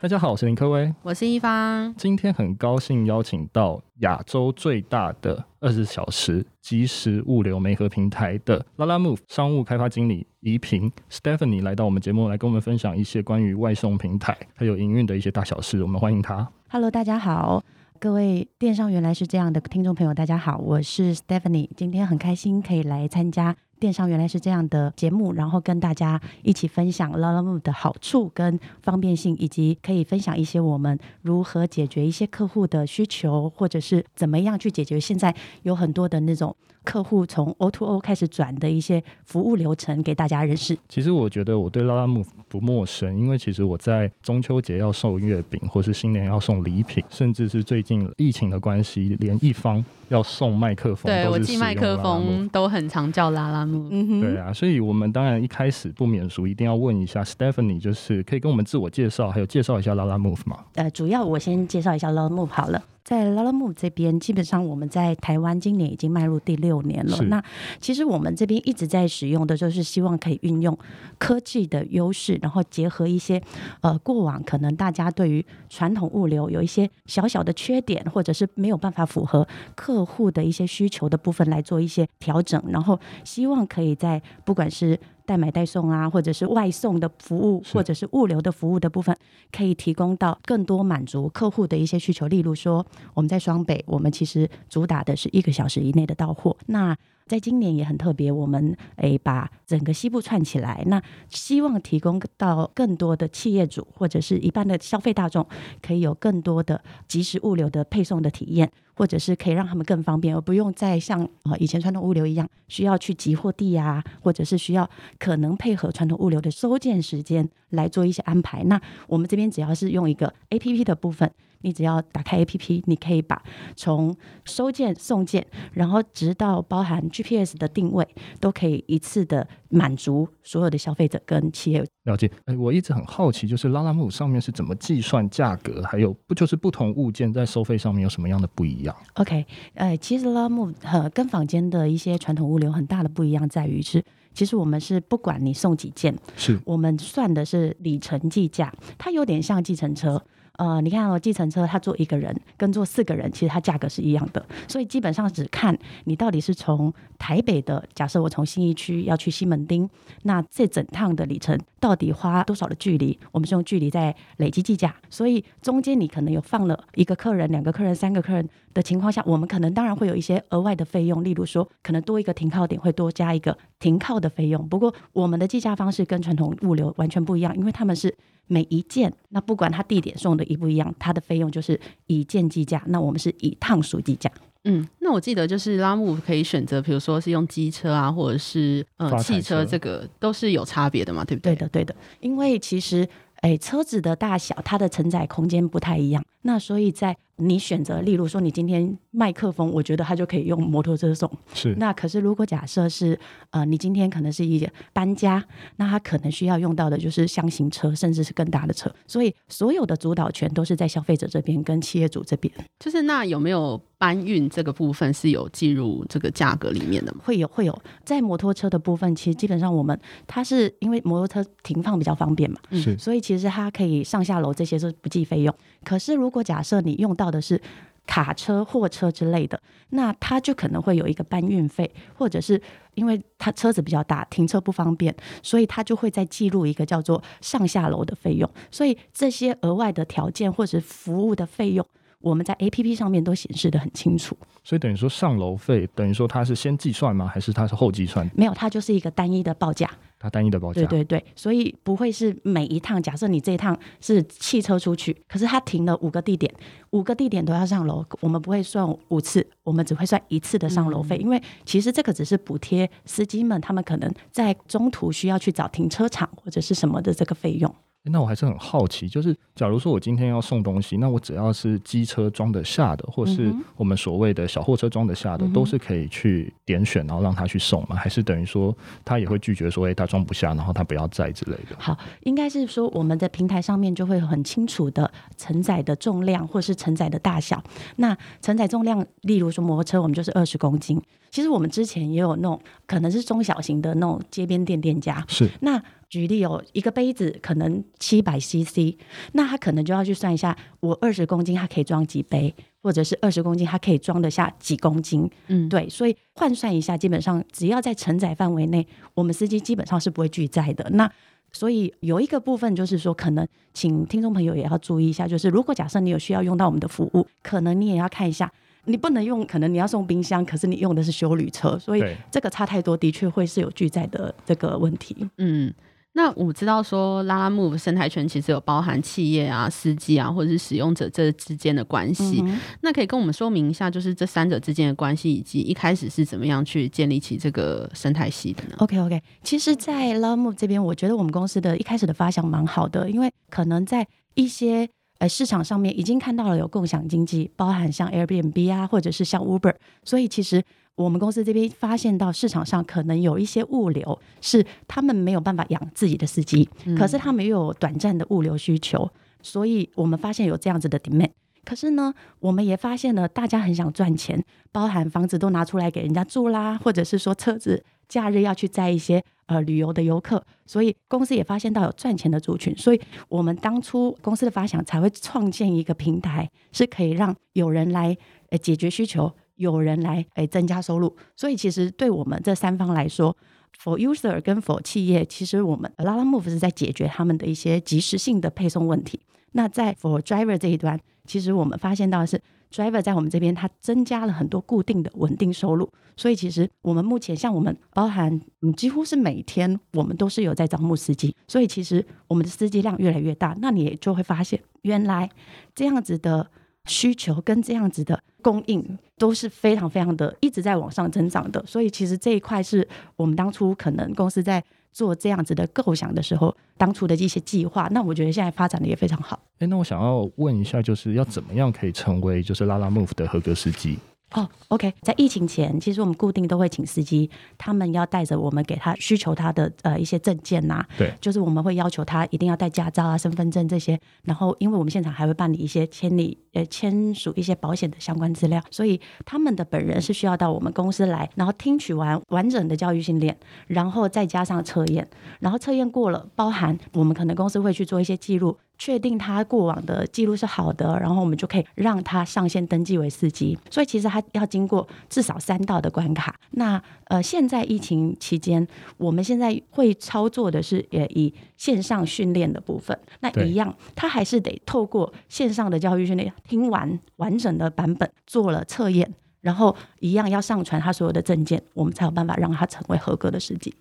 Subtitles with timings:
[0.00, 1.92] 大家好，我是林科威，我是一方。
[1.96, 15.82] 今天很高兴邀请到亚洲最大的二十四小时即时物流媒合平台的 Lalamove 商务开发经理怡萍 Stephanie 来到我们节目，来跟我们分享一些关于外送平台还有营运的一些大小事。
[15.82, 16.48] 我们欢迎她。
[16.70, 17.64] Hello，大家好，
[17.98, 23.56] 各位电商原来是这样的听众朋友，大家好，我是 Stephanie，今天很开心可以来参加。
[23.78, 36.54] 电商原来是这样的节目，然后跟大家一起分享 l a l a m o 的好处跟方便性，以及可以分享一些我们如何解决一些客户的需求，或者是怎么样去解决现在有很多的那种
[36.88, 40.74] 客户从 O to O 开始转的一些服务流程给大家认识。
[40.88, 53.88] 其实我觉得我对 Lalamove 不陌生，因为其实我在中秋节要送月饼，或是新年要送礼品，甚至是最近疫情的关系，连一方要送麦克风，对我寄麦克风都很常叫 Lalamove。
[53.90, 60.64] 嗯哼，对啊，所以我们当然一开始不免俗，一定要问一下 Stephanie，就是可以跟我们自我介绍，还有介绍一下拉拉 Move 吗？
[60.76, 62.82] 呃，主要我先介绍一下 Lalamove 好了。
[63.04, 67.16] 在 Lalamove 这边，基本上我们在台湾今年已经迈入第六年了。
[67.22, 67.42] 那
[67.80, 70.76] 其实我们这边一直在使用的，就是希望可以运用
[71.18, 73.42] 科技的优势，然后结合一些
[73.80, 89.14] 呃过往可能大家对于传统物流有一些小小的缺点，或者是没有办法符合客户的一些需求的部分来做一些调整，然后希望可以在不管是代买代送啊，或者是外送的服务，或者是物流的服务的部分，
[89.52, 92.26] 可以提供到更多满足客户的一些需求。
[92.28, 96.56] 例如说，我们在双北，我们其实主打的是一个小时以内的到货。
[96.68, 105.46] 那在今年也很特别，我们诶把整个西部串起来，那希望提供到更多的企业主或者是一般的消费大众，
[105.82, 118.64] 可以有更多的即时物流的配送的体验，或者是可以让他们更方便，而不用再像啊以前传统物流一样需要去集货地啊，或者是需要可能配合传统物流的收件时间来做一些安排。
[118.64, 121.30] 那我们这边只要是用一个 APP 的部分。
[121.60, 123.42] 你只要打开 APP，你可以把
[123.74, 124.14] 从
[124.44, 128.06] 收件、送件，然后直到包含 GPS 的定位，
[128.38, 131.84] 都可以一次的满足所有的消费者跟企业。
[132.08, 132.30] 了解。
[132.46, 144.02] 哎，我一直很好奇，就是 Lalamove 上面是怎么计算价格，还有不就是不同物件在收费上面有什么样的不一样？OK，呃，其实 Lalamove 和跟坊间的一些传统物流很大的不一样在于是，
[144.32, 150.22] 其实我们是不管你送几件，是我们算的是里程计价，它有点像计程车。
[150.58, 159.88] 呃，你看哦，计程车他坐一个人跟坐四个人，其实它价格是一样的，所以基本上只看你到底是从台北的，假设我从信义区要去西门町，
[160.24, 163.16] 那这整趟的里程到底花多少的距离？
[163.30, 174.68] 我们是用距离在累积计价，所以中间你可能有放了一个客人、两个客人、三个客人的情况下，我们可能当然会有一些额外的费用，例如说可能多一个停靠点会多加一个停靠的费用。
[174.68, 178.12] 不过我们的计价方式跟传统物流完全不一样，因为他们是。
[178.48, 182.82] 每一件，那不管它地点送的一不一样，它的费用就是以件计价。
[182.86, 184.30] 那我们是以趟数计价。
[184.64, 191.54] 嗯，那我记得就是 Lalamove 可以选择，比如说是用机车啊，或者是呃汽车，这个都是有差别的嘛，对不对？
[191.54, 191.94] 对的，对的。
[192.20, 196.22] 因为其实，哎，车子的大小，它的承载空间不太一样。
[196.48, 201.30] 那所以在你选择，例如说你今天麦克风，我觉得它就可以用摩托车送。
[201.52, 201.74] 是。
[201.78, 203.16] 那可是如果假设是
[203.50, 205.44] 呃，你今天可能是一搬家，
[205.76, 208.90] 那它可能需要用到的就是箱型车，甚至是更大的车。
[209.06, 212.52] 所以所有的主导权都是在消费者这边跟企业主这边。
[212.80, 217.20] 就是那有没有搬运这个部分是有计入这个价格里面的吗？
[217.24, 222.98] 会有会有，在摩托车的部分，其实基本上我们它是因为摩托车停放比较方便嘛，是。
[222.98, 225.54] 所以其实它可以上下楼这些是不计费用。
[225.84, 227.60] 可是如果假设你用到的是
[228.06, 229.60] 卡车、货车之类的，
[229.90, 232.60] 那它就可能会有一个搬运费，或者是
[232.94, 238.50] 因为它车子比较大，停车不方便，所以它就会再记录一个叫做上下楼的费用。
[238.70, 241.86] 所以这些额外的条件或者服务的费用，
[242.20, 244.36] 我们在 APP 上面都显示的很清楚。
[244.64, 247.26] 所以等于说上楼费，等于说它是先计算吗？
[247.26, 248.28] 还是它是后计算？
[248.34, 249.90] 没有，它就是一个单一的报价。
[250.20, 253.00] 它单一的报价，对对对，所以不会是每一趟。
[253.00, 256.52] 假设你这一趟是汽车出去，可是它停了五个地点，
[256.90, 261.16] 五个地点都要上楼，我们不会算五次，我们只会算一次的上楼费。
[261.18, 267.72] 嗯、因为其实这个只是补贴司机们，他们可能在中途需要去找停车场或者是什么的这个费用。
[268.04, 277.96] 那我还是很好奇，就是假如说我今天要送东西，那我只要是机车装得下的，或是我们所谓的小货车装得下的，嗯、都是可以去点选，然后让他去送吗？
[277.96, 281.76] 还是等于说他也会拒绝说，哎、欸，他装不下，然后他不要载之类的？
[281.78, 287.62] 好，应该是说我们的平台上面就会很清楚的承载的重量，或是承载的大小。
[287.96, 290.98] 那承载重量，例如说摩托车，我们就是二十公斤。
[291.30, 295.82] 其实我们之前也有那种可能是中小型的那种街边店店家，是那。
[296.10, 298.96] 举例有一个杯子可能七百 CC，
[299.32, 305.30] 那他可能就要去算一下，我二十公斤它可以装几杯，或者是二十公斤它可以装得下几公斤？
[305.48, 310.88] 嗯，对，所以换算一下，基本上只要在承载范围内，我们司机基本上是不会拒载的。
[310.94, 311.12] 那
[311.52, 318.50] 所以有一个部分就是说，可能请听众朋友也要注意一下，就是如果假设你有需要用到我们的服务，可能你也要看一下，
[318.88, 325.28] 你不能用，可能你要送冰箱，可是你用的是修旅车，所以这个差太多，的确会是有拒载的这个问题。
[325.36, 325.72] 嗯。
[326.14, 332.42] 那我知道说，Lalamove 生态圈其实有包含企业啊、司机啊，或者是使用者这之间的关系。
[332.44, 344.04] 嗯、那可以跟我们说明一下，就是这三者之间的关系，以及一开始是怎么样去建立起这个生态系的呢？OK OK，其实，在 Lalamove 这边，我觉得我们公司的一开始的发想蛮好的，因为可能在
[344.34, 350.62] 一些呃市场上面已经看到了有共享经济，包含像 Airbnb 啊，或者是像 Uber，所以其实。
[350.98, 359.08] 我们公司这边发现到市场上可能有一些物流是他们没有办法养自己的司机，嗯、可是他们又有短暂的物流需求，
[359.40, 361.30] 所以我们发现有这样子的 demand。
[361.68, 364.42] 可是呢，我们也发现了大家很想赚钱，
[364.72, 378.16] 包含房子都拿出来给人家住啦，或者是说车子假日要去载一些呃旅游的游客，所以公司也发现到有赚钱的族群，所以我们当初公司的发想才会创建一个平台，是可以让有人来
[378.48, 379.30] 呃解决需求。
[379.56, 383.36] 有人来诶增加收入，所以其实对我们这三方来说
[383.82, 389.18] ，for user 跟 for 企业，其实我们 Lalamove 是在解决他们的一些即时性的配送问题。
[389.50, 392.40] 那在 for driver 这一端，其实我们发现到的是
[392.72, 395.88] driver 在我们这边，它增加了很多固定的稳定收入。
[396.16, 405.30] 所以其实我们目前像我们包含嗯几乎是每天我们都是有在招募司机，所以其实我们的司机量越来越大，那你也就会发现原来
[405.74, 406.50] 这样子的。
[406.86, 414.64] 需求跟这样子的供应都是非常非常的一直在往上增长的，所以其实这一块是我们当初可能公司在
[414.98, 417.88] 做这样子的构想的时候，当初的一些计划。
[417.92, 419.38] 那我觉得现在发展的也非常好。
[419.60, 423.96] 哎，那我想要问一下，就是要怎么样可以成为就是拉拉 Move 的合格司机？
[424.34, 443.34] 哦、oh，OK，在疫情前，其实我们固定都会请司机，他们要带着我们给他需求他的呃一些证件呐、啊，对，就是我们会要求他一定要带驾照啊、身份证这些，然后因为我们现场还会办理一些签理呃签署一些保险的相关资料，所以他们的本人是需要到我们公司来，然后听取完完整的教育训练，
[443.66, 445.08] 然后再加上测验，
[445.40, 448.58] 然后测验过了，包含我们可能公司会去做一些记录。
[448.78, 453.58] 确定他过往的记录是好的，然后我们就可以让他上线登记为司机。
[453.70, 456.38] 所以其实他要经过至少三道的关卡。
[456.52, 458.66] 那呃，现在疫情期间，
[458.96, 462.98] 我们现在会操作的是也以线上训练的部分。
[463.20, 473.74] 那一样，他还是得透过线上的教育训练，听完完整的版本做了测验，然后一样要上传他所有的证件，我们才有办法让他成为合格的司机。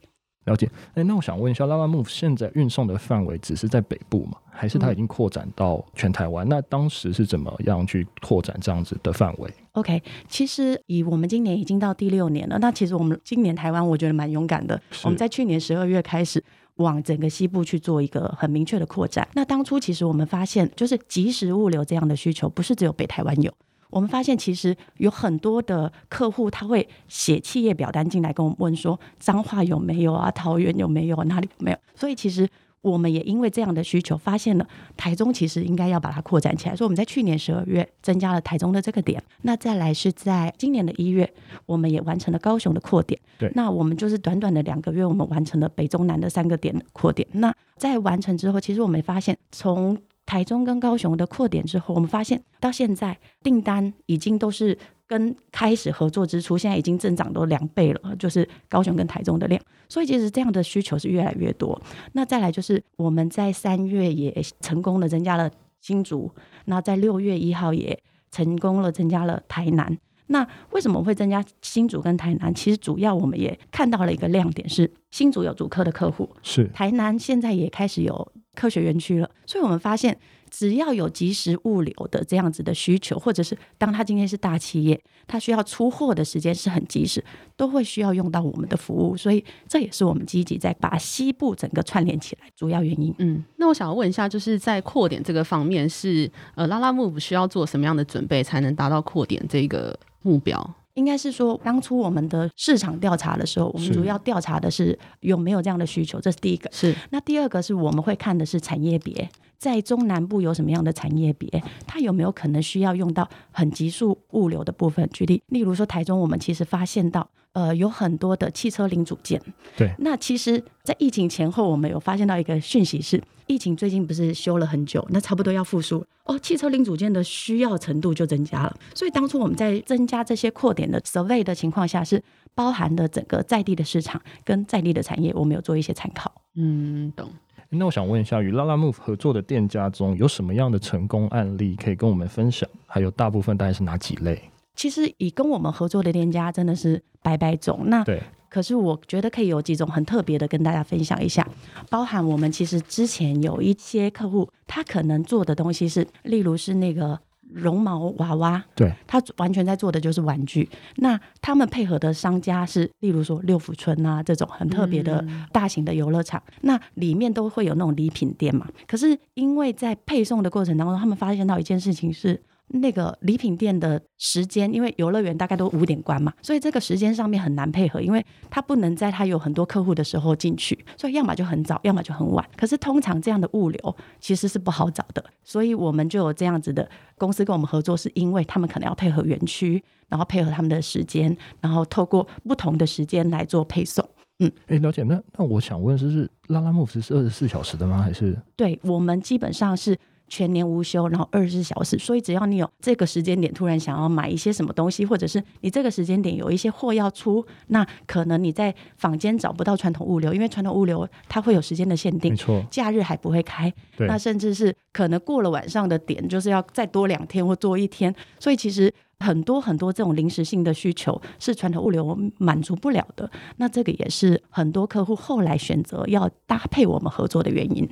[0.47, 4.37] 了解，哎，那我想问一下，Lalamove 现在运送的范围只是在北部吗？
[4.49, 6.47] 还是它已经扩展到全台湾？
[6.47, 6.49] 嗯。
[6.49, 12.57] 那当时是怎么样去扩展这样子的范围？OK，其实以我们今年已经到第六年了。
[12.59, 16.43] 那其实我们今年台湾我觉得蛮勇敢的，我们在去年十二月开始
[16.77, 19.27] 往整个西部去做一个很明确的扩展。
[19.33, 23.53] 那当初其实我们发现，就是即时物流这样的需求，不是只有北台湾有。
[23.89, 30.29] 我们发现，其实有很多的客户他会写企业表单进来跟我们问说，彰化有没有啊？
[30.31, 31.15] 桃园有没有？
[31.23, 31.77] 哪里有没有？
[31.95, 32.47] 所以其实
[32.81, 36.75] 我们也因为这样的需求，发现了台中其实应该要把它扩展起来。
[36.75, 41.29] 所以我们在去年十二月增加了台中的这个点，那再来是在今年的一月，
[41.65, 43.19] 我们也完成了高雄的扩点。
[43.37, 47.27] 对，那我们就是短短的两个月，我们完成了北中南的三个点的扩点。
[47.33, 59.59] 那在完成之后，其实我们发现从台中跟高雄的扩点之后，我们发现到现在订单已经都是跟开始合作之初，现在已经增长都两倍了，就是高雄跟台中的量。
[59.89, 61.81] 所以其实这样的需求是越来越多。
[62.11, 66.29] 那再来就是我们在三月也成功的增加了新竹，
[66.65, 67.97] 那在六月一号也
[68.29, 69.97] 成功了增加了台南。
[70.27, 72.53] 那为什么会增加新竹跟台南？
[72.53, 78.31] 其实主要我们也看到了一个亮点是新竹有主科的客户，是台南现在也开始有。
[78.55, 79.29] 科学园区了。
[79.45, 80.17] 所以我们发现。
[80.49, 87.21] 只要有及时物流的这样子的需求，或者是当他今天是大企业，他需要出货的时间是很及时，
[87.57, 93.13] 都会需要用到我们的服务，所以这也是我们积极在把西部整个串联起来主要原因。
[93.19, 100.75] 嗯，那我想要问一下，就是在扩点这个方面是，是呃拉拉 move 需要做什么样的准备，才能达到扩点这个目标？
[100.95, 106.67] 应该是说，当初我们的市场调查的时候，我们主要调查的是有没有这样的需求，这是第一个。
[106.73, 109.29] 是，那第二个是我们会看的是产业别。
[109.59, 111.47] 在中南部有什么样的产业别？
[111.87, 115.07] 它有没有可能需要用到很急速物流的部分？
[115.11, 119.41] 举例，例如说台中，我们其实发现到，呃，有很多的汽车零组件。
[119.75, 119.91] 对。
[119.99, 128.77] 那其实，在疫情前后，我们有发现到一个讯息是，疫情最近不是休了很久，那差不多要复苏哦，汽车零组件的需要程度就增加了。
[128.93, 132.21] 所以当初我们在增加这些扩点的 survey 的情况下，是
[132.53, 136.31] 包含的整个在地的市场跟在地的产业，我们有做一些参考。
[136.55, 137.29] 嗯，懂。
[137.69, 142.67] 那我想问一下，与 Lalamove 合作的店家中有什么样的成功案例可以跟我们分享？
[142.85, 144.41] 还有大部分大概是哪几类？
[144.73, 147.81] 其实以跟我们合作的店家真的是百百种。
[147.87, 151.47] 那对，可是我觉得可以有几种很特别的跟大家分享一下，
[151.89, 157.19] 包含我们其实之前有一些客户，他可能做的东西是，例如是那个。
[157.49, 160.69] 绒毛娃娃，对，他完全在做的就是玩具。
[160.97, 168.67] 那他们配合的商家是，例如说六福村啊这种很特别的大型的游乐场，嗯，那里面都会有那种礼品店嘛。
[168.85, 172.37] 可是因为在配送的过程当中，他们发现到一件事情是。
[172.69, 182.45] 那个礼品店的时间，因为游乐园大概都五点关嘛，所以这个时间上面很难配合，因为他不能在他有很多客户的时候进去，所以要么就很早，要么就很晚。
[182.57, 194.07] 可是通常这样的物流其实是不好找的，所以我们就有这样子的公司跟我们合作，是因为他们可能要配合园区，然后配合他们的时间，然后透过不同的时间来做配送。
[194.39, 195.03] 嗯，哎、欸，了解。
[195.03, 198.01] 那那我想问，是是 Lalamove 是二十四小时的吗？
[198.01, 198.37] 还是？
[198.57, 199.97] 对，我们基本上是。
[200.27, 227.87] 全年无休，然后二十四小时，所以只要你有这个时间点突然想要买一些什么东西，或者是你这个时间点有一些货要出，那可能你在坊间找不到传统物流，因为传统物流它会有时间的限定，没错，假日还不会开，那甚至是可能过了晚上的点，就是要再多两天或多一天，所以其实很多很多这种临时性的需求是传统物流满足不了的，那这个也是很多客户后来选择要搭配我们合作的原因。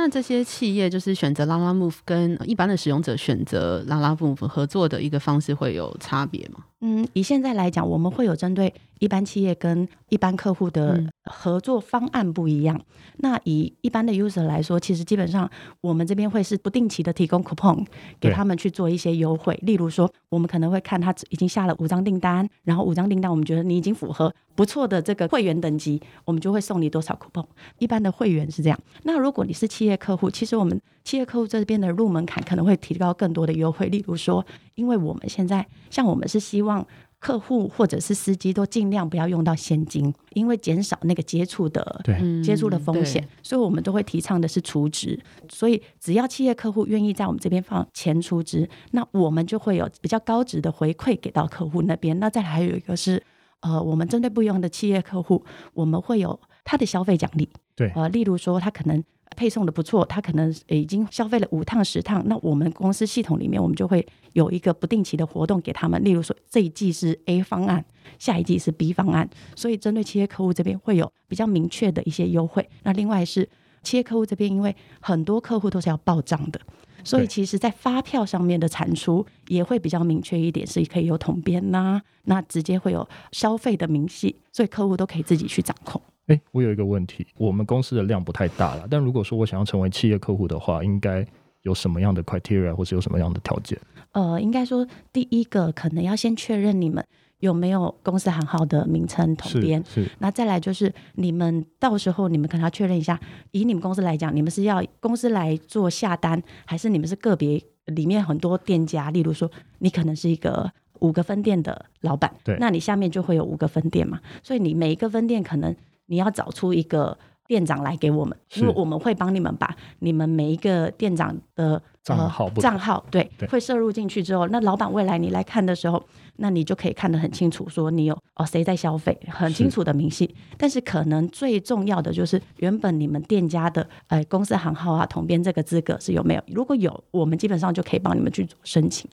[0.00, 6.64] 那这些企业就是选择拉拉 move，跟一般的使用者选择拉拉 move 合作的一个方式会有差别吗？
[6.80, 12.76] 嗯，以现在来讲，我们会有针对一般企业跟一般客户的合作方案不一样。
[12.76, 12.84] 嗯、
[13.16, 17.84] 那以一般的 user 来说，其实基本上我们这边会是不定期的提供 coupon
[18.20, 19.58] 给他们去做一些优惠。
[19.62, 27.44] 例如说，我们可能会看他已经下了五张订单，然后五张订单我们觉得你已经符合不错的这个会员等级，我们就会送你多少 coupon。
[27.78, 28.78] 一般的会员是这样。
[29.02, 33.86] 那如果你是企业客户，其实我们企业客户这边的入门槛可能会提高更多的优惠。
[33.86, 34.44] 例如说，
[34.76, 36.86] 因为我们现在像我们是希望望
[37.18, 45.18] 客户或者是司机都尽量不要用到现金，因为减少那个接触的对接触的风险，所以我们都会提倡的是储值。
[45.48, 52.16] 所以只要企业客户愿意在我们这边放钱储值，那我们就会有比较高值的回馈给到客户那边。
[52.20, 53.20] 那再来还有一个是，
[53.62, 55.44] 呃，我们针对不一样的企业客户，
[55.74, 57.48] 我们会有他的消费奖励。
[57.74, 59.02] 对，呃，例如说他可能。
[59.36, 66.02] 配送的不错，他可能已经消费了五趟十趟，那我们公司系统里面，我们就会有一个不定期的活动给他们。
[66.02, 67.84] 例如说，这一季是 A 方案，
[68.18, 72.68] 下一季是 B 方案，所以针对企业客户这边会有比较明确的一些优惠。
[72.82, 73.48] 那另外是
[73.82, 76.60] 企业客户这边，因为很多客户都是要报账的，
[77.04, 86.00] 所以其实在发票上面的产出也会比较明确一点，是可以有统编呐，那直接会有消费的明细，所以客户都可以自己去掌控。
[86.28, 91.26] 哎，我有一个问题，我们公司的量不太大了，但如果说我想要成为企业客户的话，应该
[91.62, 93.78] 有什么样的 criteria 或是有什么样的条件？
[94.12, 97.02] 呃，应该说第一个可能要先确认你们
[97.40, 100.10] 有没有公司行号的名称统编，是，是。
[100.18, 103.18] 那再来就是你们到时候你们可能要确认一下，
[103.52, 109.10] 以你们公司来讲，你们是要公司来做下单，还是你们是个别里面很多店家？
[109.10, 110.70] 例如说，你可能是一个
[111.00, 115.74] 五个分店的老板，对，那你下面就会有五个分店嘛，所以你每一个分店可能。
[116.08, 126.02] 你要找出一个店长来给我们，因为我们会帮你们把你们每一个店长的账号账号对，对会摄入进去之后，那老板未来你来看的时候，
[126.36, 130.34] 那你就可以看得很清楚，说你有哦谁在消费，很清楚的明细。
[130.58, 136.42] 但是可能最重要的就是原本你们店家的呃公司行号啊统编这个资格是有没有？
[136.48, 139.10] 如果有，我们基本上就可以帮你们去做申请。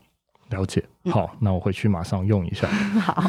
[0.49, 2.67] 了解，好，嗯、那我回去马上用一下。
[2.99, 3.23] 好，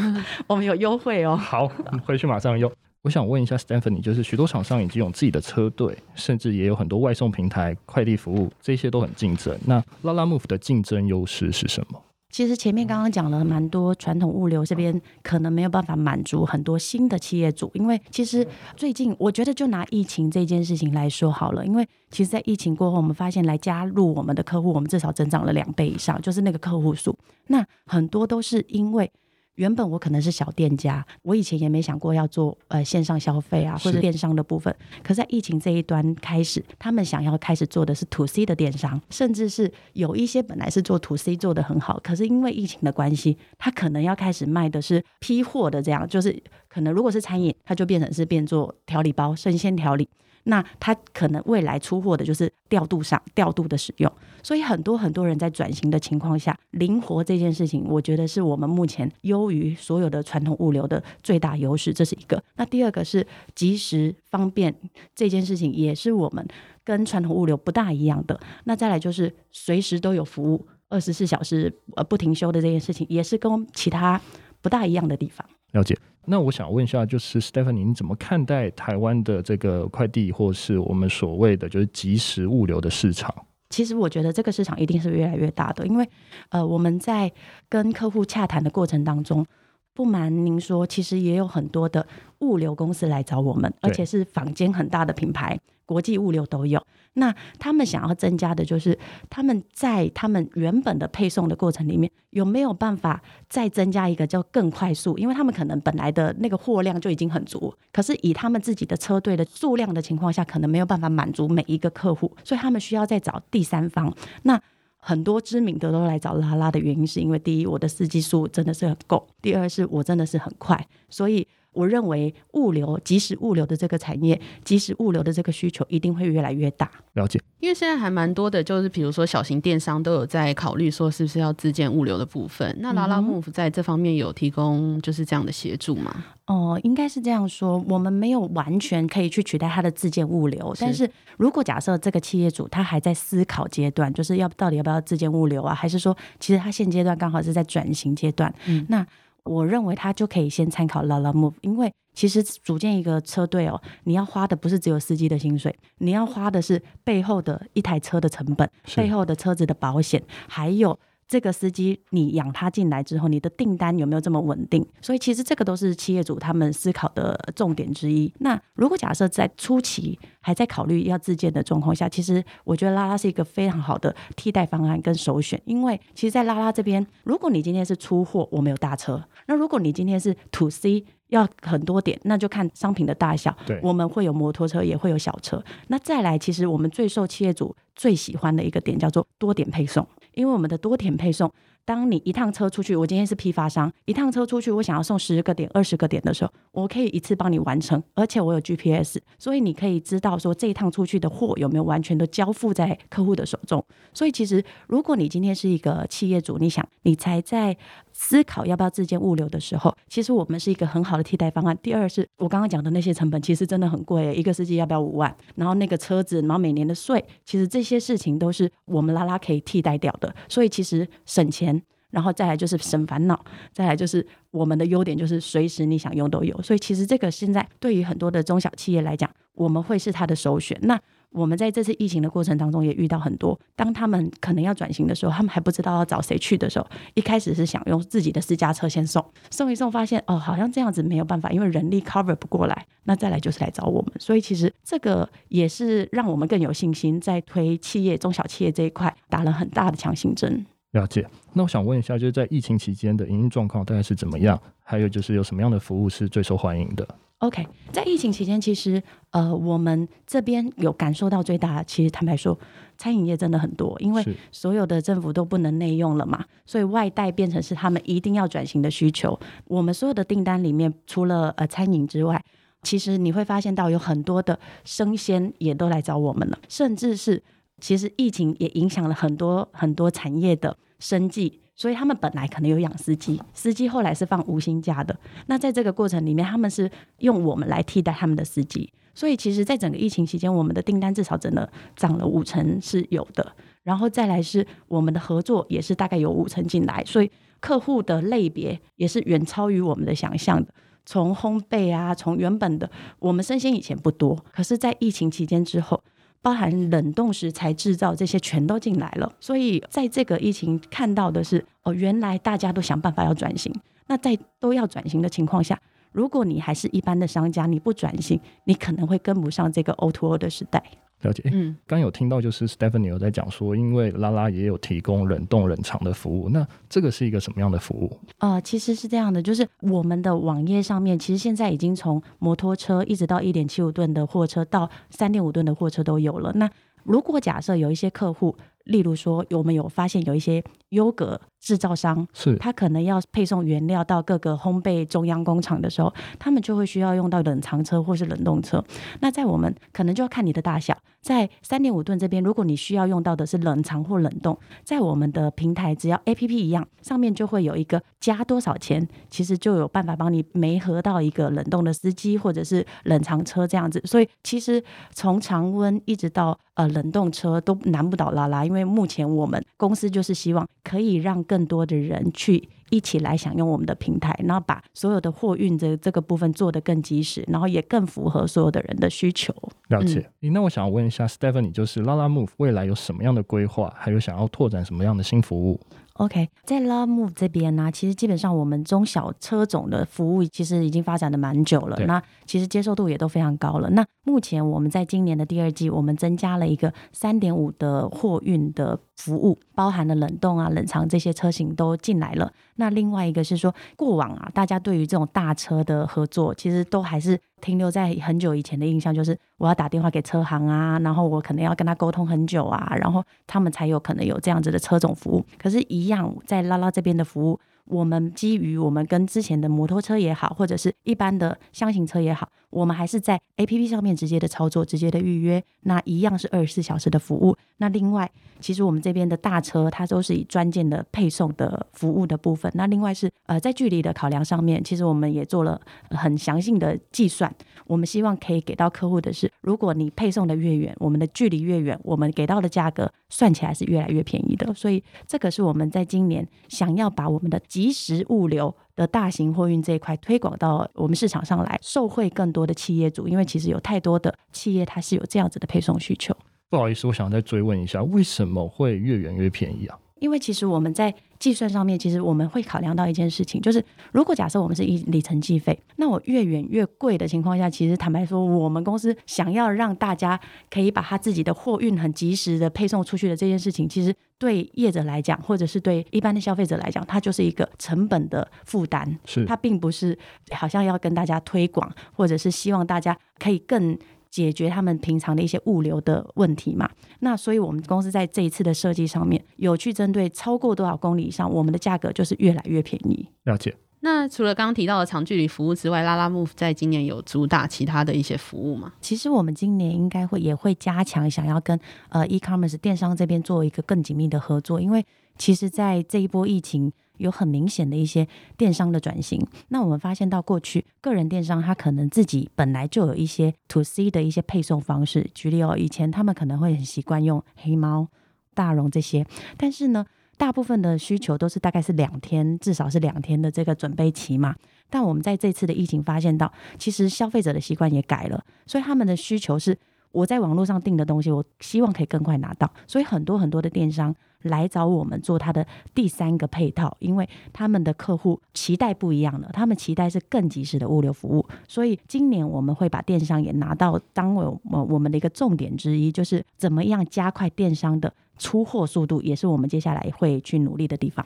[0.46, 1.36] 我们有优惠哦。
[1.36, 1.66] 好，
[2.04, 2.70] 回去马上用。
[3.06, 9.56] 我想问一下 Stephanie，就是许多厂商已经有自己的车队，甚至也有很多外送平台、快递服务，这些都很竞争。
[9.64, 12.02] 那 Lalamove 的竞争优势是什么？
[12.32, 18.44] 其实前面刚刚讲了蛮多，传统物流这边可能没有办法满足很多新的企业主，因为其实
[18.76, 29.08] 最近我觉得就拿疫情这件事情来说好了，因为其实，在疫情过后，我们发现来加入我们的客户，我们至少增长了两倍以上，就是那个客户数，那很多都是因为。
[29.56, 34.74] 原本我可能是小店家，我以前也没想过要做呃线上消费啊或者电商的部分。
[35.02, 50.08] 可是在疫情这一端开始，他们想要开始做的是 to C 的电商，甚至是有一些本来是做 to C 做的很好，可是因为疫情的关系，他可能要开始卖的是批货的这样，就是可能如果是餐饮，它就变成是变做调理包、生鲜调理。
[50.48, 54.12] 那他可能未来出货的就是调度上调度的使用，
[54.42, 62.42] 所以很多很多人在转型的情况下，灵活这件事情，我觉得是我们目前优于所有的传统物流的最大优势，这是一个。
[62.56, 64.74] 那第二个是及时方便
[65.14, 66.46] 这件事情，也是我们
[66.84, 68.38] 跟传统物流不大一样的。
[68.64, 74.20] 那再来就是随时都有服务，二十四小时呃不停休的这件事情，也是跟其他
[74.62, 75.44] 不大一样的地方。
[75.76, 75.96] 了解。
[76.24, 83.32] 那我想问一下，就是 Stephanie，你怎么看待台湾的这个快递，或是我们所谓的就是即时物流的市场？
[83.68, 86.08] 其实我觉得这个市场一定是越来越大的，因为
[86.48, 87.30] 呃，我们在
[87.68, 89.44] 跟客户洽谈的过程当中，
[89.92, 92.04] 不瞒您说，其实也有很多的
[92.40, 95.58] 物流公司来找我们，而且是坊间很大的品牌。
[95.86, 98.98] 国际物流都有，那他们想要增加的就是
[99.30, 105.16] 他们在他们原本的配送的过程里面有没有办法再增加一个叫更快速？
[105.16, 114.12] 因为他们可能本来的那个货量就已经很足，可是以他们自己的车队的数量的情况下，可能没有办法满足每一个客户，所以他们需要再找第三方。
[114.42, 114.60] 那
[114.98, 121.46] 很多知名的都来找拉拉的原因，是因为第一，我的司机数真的是很够；第二，是我真的是很快，所以。
[121.76, 126.90] 我认为物流即时物流的这个产业，即时物流的这个需求一定会越来越大。
[127.12, 132.76] 了解，因为现在还蛮多的，就是比如说小型电商都有在考虑说，是不是要自建物流的部分。
[132.80, 136.24] 那拉拉 move 在这方面有提供就是这样的协助吗？
[136.46, 140.74] 哦、呃，应该是这样说，我们没有完全可以去取代它的自建物流。
[140.74, 148.54] 是但是如果假设这个企业主他还在思考阶段，就是要到底要不要自建物流啊，还是说其实他现阶段刚好是在转型阶段？
[148.66, 149.06] 嗯，那。
[149.46, 160.98] 我认为他就可以先参考 Lalamove，因为其实组建一个车队哦，你要花的不是只有司机的薪水，你要花的是背后的一台车的成本，背后的车子的保险，还有。
[161.28, 164.86] 这个司机，你养他进来之后，你的订单有没有这么稳定？
[165.00, 168.32] 所以其实这个都是企业主他们思考的重点之一。
[168.38, 175.60] 那如果假设在初期还在考虑要自建的状况下，其实我觉得拉拉是一个非常好的替代方案跟首选。
[175.64, 183.54] 因为其实，在拉拉这边，如果你今天是出货，我没有大车；那如果你今天是 to C，要很多点，那就看商品的大小。
[183.66, 185.62] 对，我们会有摩托车，也会有小车。
[185.88, 190.06] 那再来，其实我们最受企业主最喜欢的一个点叫做多点配送。
[190.34, 191.50] 因为我们的多点配送，
[191.86, 203.82] 当你一趟车出去，我今天是批发商，一趟车出去，我想要送十个点、二十个点的时候，我可以一次帮你完成，而且我有 GPS，所以你可以知道说这一趟出去的货有没有完全都交付在客户的手中。
[204.12, 207.76] 所以其实，如果你今天是一个企业主，你想你才在。
[208.18, 211.76] 思考要不要自建物流的时候，其实我们是一个很好的替代方案。
[211.82, 215.36] 第二是我刚刚讲的那些成本，其实真的很贵，一个司机要不要五万？
[215.56, 220.34] 然后那个车子，然后每年的税，其实这些事情都是我们拉拉可以替代掉的。
[220.48, 221.75] 所以其实省钱，
[222.16, 223.38] 然后再来就是省烦恼，
[223.74, 226.62] 再来就是我们的优点就是随时你想用都有。
[226.62, 230.78] 所以其实这个现在对于很多的中小企业来讲，我们会是他的首选。
[230.80, 230.98] 那
[231.28, 244.14] 我们在这次疫情的过程当中也遇到很多，当他们可能要转型的时候，他们还不知道要找谁去的时候，一开始是想用自己的私家车先送，送一送，发现哦，好像这样子没有办法，因为人力 cover 不过来，那再来就是来找我们。
[244.18, 250.64] 所以其实这个也是让我们更有信心，在推企业、中小企业这一块打了很大的强心针。
[250.96, 251.26] 了解。
[251.52, 254.60] 那我想问一下，就是在疫情期间的营运状况大概是怎么样？
[254.82, 257.06] 还有就是有什么样的服务是最受欢迎的
[257.38, 262.58] ？OK，在疫情期间，其实呃，我们这边有感受到最大的，其实坦白说，
[262.96, 269.38] 餐饮业真的很多，因为所有的政府都不能内用了嘛，所以外带变成是他们一定要转型的需求。
[269.66, 272.42] 我们所有的订单里面，除了呃餐饮之外，
[272.82, 277.42] 其实你会发现到有很多的生鲜也都来找我们了，甚至是
[277.80, 281.60] 其实疫情也影响了很多很多产业的生计。
[281.78, 285.14] 所以他们本来可能有养司机，司机后来是放无薪假的。
[285.44, 288.90] 那在这个过程里面，他们是用我们来替代他们的司机。
[289.14, 293.52] 所以其实，在整个疫情期间，我们的订单至少真的涨了五成是有的。
[293.82, 297.30] 然后再来是我们的合作也是大概有五成进来，所以
[297.60, 300.72] 客户的类别也是远超于我们的想象的。
[301.04, 306.02] 从烘焙啊，从原本的我们生鲜以前不多，可是，在疫情期间之后，
[306.42, 309.32] 包含冷冻食材制造这些全都进来了。
[309.40, 313.72] 所以，在这个疫情看到的是，哦，原来大家都想办法要转型。
[314.06, 315.80] 那在都要转型的情况下，
[316.12, 320.82] 如果你还是一般的商家，你不转型，你可能会跟不上这个 O to O 的时代。
[321.22, 328.20] 了解，嗯，刚有听到就是 Stephanie 有在讲说，因为拉拉也有提供冷冻冷藏的服务，那这个是一个什么样的服务？
[328.38, 336.52] 呃，其实是这样的，就是我们的网页上面，其实现在已经从摩托车一直到一点七五吨的货车到三点五吨的货车都有了。
[336.54, 336.70] 那
[337.02, 338.54] 如果假设有一些客户，
[338.86, 348.82] 例如说，我们有发现有一些优格制造商，是他可能要配送原料到各个烘焙中央工厂的时候，他们就会需要用到冷藏车或是冷冻车。
[349.20, 364.00] 那在我们可能就要看你的大小，在三点五吨这边，如果你需要用到的是冷藏或冷冻，在我们的平台只要 APP 一样，上面就会有一个加多少钱，其实就有办法帮你媒合到一个冷冻的司机或者是冷藏车这样子。
[364.04, 379.52] 所以其实从常温一直到呃冷冻车都难不倒拉拉，因为目前我们公司就是希望可以让更多的人去一起来享用我们的平台，然后把所有的货运这这个部分做得更及时，然后也更符合所有的人的需求。
[379.88, 380.28] 了解。
[380.42, 385.80] 嗯，那我想问一下 Stephanie，就是 Lalamove 未来有什么样的规划，还有想要拓展什么样的新服务
[386.18, 393.90] ？OK，在 Love Move 这边呢，其实基本上我们中小车种的服务其实已经发展的蛮久了，那其实接受度也都非常高了。
[393.90, 402.52] 那目前我们在今年的第二季，我们增加了一个三点五的货运的服务，包含了冷冻啊、冷藏这些车型都进来了。
[402.76, 415.44] 那另外一个是说，过往啊，大家对于这种大车的合作，其实都还是停留在很久以前的印象，就是我要打电话给车行啊，然后我可能要跟他沟通很久啊，然后他们才有可能有这样子的车种服务。
[415.58, 417.58] 可是，一样在拉拉这边的服务。
[417.86, 427.56] 我们基于我们跟之前的摩托车也好，或者是一般的箱型车也好，我们还是在 APP 上面直接的操作、直接的预约，那一样是二十四小时的服务。
[427.78, 432.70] 那另外，其实我们这边的大车它都是以专件的配送的服务的部分。
[432.74, 437.54] 那另外是呃在距离的考量上面，其实我们也做了很详细的计算。
[437.86, 444.72] 我们希望可以给到客户的是，如果你配送的越远，我们的距离越远，我们给到的价格算起来是越来越便宜的。
[444.74, 447.60] 所以这个是我们在今年想要把我们的。
[447.68, 456.34] 即时物流的大型货运这一块推广到我们市场上来，受惠更多的企业主，因为其实有太多的企业它是有这样子的配送需求。
[456.70, 459.98] 不好意思，我想再追问一下，为什么会越远越便宜啊？
[460.18, 480.18] 因为其实我们在计算上面，其实我们会考量到一件事情，就是如果假设我们是以里程计费，那我越远越贵的情况下，其实坦白说，我们公司想要让大家可以把他自己的货运很及时的配送出去的这件事情，其实对业者来讲，或者是对一般的消费者来讲，它就是一个成本的负担，是它并不是
[480.52, 483.98] 好像要跟大家推广，或者是希望大家可以更。
[484.36, 493.26] 解决他们平常的一些物流的问题嘛，那所以我们公司在这一次的设计上面有去针对超过多少公里以上，我们的价格就是越来越便宜。
[493.44, 493.74] 了解。
[494.00, 498.92] 那除了刚刚提到的长距离服务之外，Lalamove 在今年有主打其他的一些服务吗？
[499.00, 505.02] 其实我们今年应该会也会加强，想要跟呃 e-commerce 电商这边做一个更紧密的合作，因为
[505.38, 506.92] 其实在这一波疫情。
[507.18, 508.26] 有很明显的一些
[508.56, 515.30] 电商的转型，那我们发现到过去个人电商，他可能自己本来就有一些 to C 的一些配送方式。
[515.34, 518.08] 举例哦，以前他们可能会很习惯用黑猫、
[518.54, 519.26] 大荣这些，
[519.56, 524.54] 但是呢，大部分的需求都是大概是两天，至少是两天的这个准备期嘛。
[524.88, 529.76] 但我们在这次的疫情发现到，其实消费者的习惯也改了，所以他们的需求是
[530.12, 534.14] 我在网络上订的东西，我希望可以更快拿到，所以很多很多的电商。
[534.42, 551.24] 来找我们做他的第三个配套，因为他们的客户期待不一样了，他们期待是更及时的物流服务，所以今年我们会把电商也拿到当为我我们的一个重点之一，就是怎么样加快电商的出货速度，也是我们接下来会去努力的地方。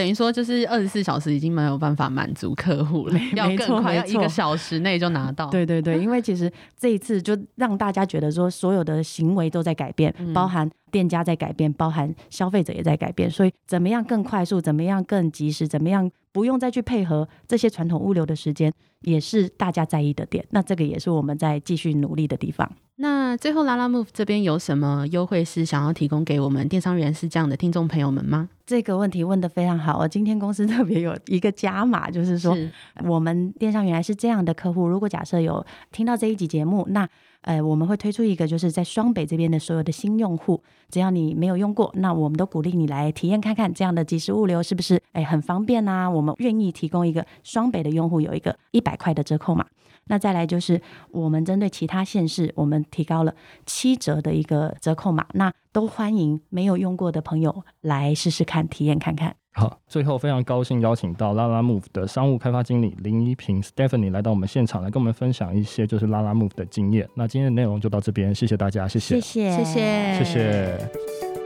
[0.00, 5.50] 等于说，就是二十四小时已经没有办法满足客户了， 要更快，要一个小时内就拿到。
[5.50, 20.42] 对对对，因为其实这一次就让大家觉得说，所有的行为都在改变，嗯、包含店家在改变，包含消费者也在改变，所以怎么样更快速，怎么样更及时，怎么样不用再去配合这些传统物流的时间，也是大家在意的点。
[20.48, 22.72] 那这个也是我们在继续努力的地方。
[23.02, 28.50] 那最后，Lalamove 这边有什么优惠是想要提供给我们电商人是这样的听众朋友们吗？
[28.66, 29.98] 这个问题问得非常好。
[29.98, 32.70] 我今天公司特别有一个加码，就是说是
[33.04, 34.86] 我们电商原来是这样的客户。
[34.86, 37.08] 如果假设有听到这一集节目，那
[37.42, 46.08] 呃我们会推出一个，就是在双北这边的所有的新用户，只要你没有用过，那我们都鼓励你来体验看看这样的即时物流是不是哎很方便啊？
[46.08, 49.66] 我们愿意提供一个双北的用户有一个一百块的折扣码。
[50.04, 50.80] 那再来就是
[51.12, 59.36] 我们针对其他县市，我们提高了七折的一个折扣码，那都欢迎没有用过的朋友来试试看，体验看看。
[59.52, 67.08] 好，最后非常高兴邀请到 Lalamove 的商务开发经理林宜平 Stephanie 来到我们现场，来跟我们分享一些就是 Lalamove 的经验。
[67.14, 71.39] 那今天的内容就到这边，谢谢大家，谢谢，谢谢，谢谢，谢谢。